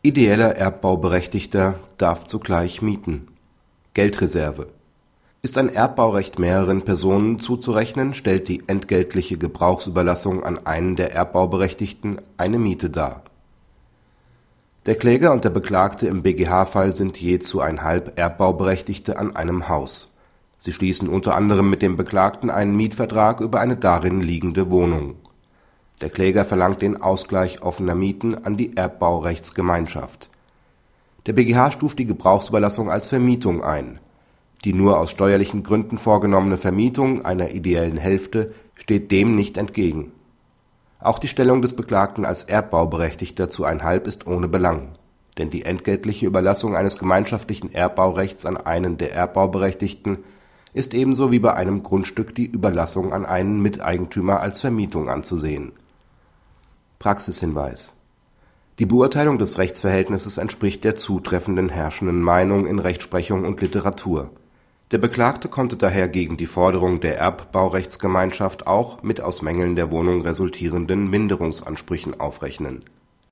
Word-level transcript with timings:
Ideeller 0.00 0.54
Erbbauberechtigter 0.54 1.74
darf 1.96 2.28
zugleich 2.28 2.82
mieten. 2.82 3.26
Geldreserve 3.94 4.68
Ist 5.42 5.58
ein 5.58 5.74
Erbbaurecht 5.74 6.38
mehreren 6.38 6.82
Personen 6.82 7.40
zuzurechnen, 7.40 8.14
stellt 8.14 8.46
die 8.46 8.62
entgeltliche 8.68 9.38
Gebrauchsüberlassung 9.38 10.44
an 10.44 10.64
einen 10.64 10.94
der 10.94 11.12
Erbbauberechtigten 11.12 12.20
eine 12.36 12.60
Miete 12.60 12.90
dar. 12.90 13.24
Der 14.86 14.94
Kläger 14.94 15.32
und 15.32 15.44
der 15.44 15.50
Beklagte 15.50 16.06
im 16.06 16.22
BGH-Fall 16.22 16.94
sind 16.94 17.20
je 17.20 17.40
zu 17.40 17.60
einhalb 17.60 18.16
Erbbauberechtigte 18.16 19.18
an 19.18 19.34
einem 19.34 19.68
Haus. 19.68 20.12
Sie 20.58 20.72
schließen 20.72 21.08
unter 21.08 21.34
anderem 21.34 21.70
mit 21.70 21.82
dem 21.82 21.96
Beklagten 21.96 22.50
einen 22.50 22.76
Mietvertrag 22.76 23.40
über 23.40 23.58
eine 23.58 23.76
darin 23.76 24.20
liegende 24.20 24.70
Wohnung 24.70 25.16
der 26.00 26.10
Kläger 26.10 26.44
verlangt 26.44 26.80
den 26.82 27.02
Ausgleich 27.02 27.62
offener 27.62 27.96
Mieten 27.96 28.44
an 28.44 28.56
die 28.56 28.76
Erbbaurechtsgemeinschaft. 28.76 30.30
Der 31.26 31.32
BGH 31.32 31.72
stuft 31.72 31.98
die 31.98 32.06
Gebrauchsüberlassung 32.06 32.90
als 32.90 33.08
Vermietung 33.08 33.62
ein. 33.62 33.98
Die 34.64 34.72
nur 34.72 34.98
aus 34.98 35.10
steuerlichen 35.10 35.62
Gründen 35.62 35.98
vorgenommene 35.98 36.56
Vermietung 36.56 37.24
einer 37.24 37.50
ideellen 37.50 37.96
Hälfte 37.96 38.54
steht 38.74 39.10
dem 39.10 39.34
nicht 39.34 39.56
entgegen. 39.56 40.12
Auch 41.00 41.18
die 41.18 41.28
Stellung 41.28 41.62
des 41.62 41.74
Beklagten 41.74 42.24
als 42.24 42.44
Erbbauberechtigter 42.44 43.50
zu 43.50 43.64
einhalb 43.64 44.06
ist 44.06 44.26
ohne 44.26 44.48
Belang, 44.48 44.94
denn 45.36 45.50
die 45.50 45.64
entgeltliche 45.64 46.26
Überlassung 46.26 46.74
eines 46.76 46.98
gemeinschaftlichen 46.98 47.72
Erbbaurechts 47.72 48.46
an 48.46 48.56
einen 48.56 48.98
der 48.98 49.14
Erbbauberechtigten 49.14 50.18
ist 50.72 50.94
ebenso 50.94 51.30
wie 51.30 51.38
bei 51.38 51.54
einem 51.54 51.82
Grundstück 51.82 52.34
die 52.34 52.46
Überlassung 52.46 53.12
an 53.12 53.26
einen 53.26 53.60
Miteigentümer 53.60 54.40
als 54.40 54.60
Vermietung 54.60 55.08
anzusehen 55.08 55.72
Praxishinweis 56.98 57.92
Die 58.80 58.86
Beurteilung 58.86 59.38
des 59.38 59.58
Rechtsverhältnisses 59.58 60.36
entspricht 60.36 60.82
der 60.82 60.96
zutreffenden 60.96 61.68
herrschenden 61.68 62.20
Meinung 62.20 62.66
in 62.66 62.80
Rechtsprechung 62.80 63.44
und 63.44 63.60
Literatur. 63.60 64.30
Der 64.90 64.98
Beklagte 64.98 65.48
konnte 65.48 65.76
daher 65.76 66.08
gegen 66.08 66.36
die 66.36 66.46
Forderung 66.46 66.98
der 66.98 67.16
Erbbaurechtsgemeinschaft 67.18 68.66
auch 68.66 69.00
mit 69.04 69.20
aus 69.20 69.42
Mängeln 69.42 69.76
der 69.76 69.92
Wohnung 69.92 70.22
resultierenden 70.22 71.08
Minderungsansprüchen 71.08 72.18
aufrechnen 72.18 72.84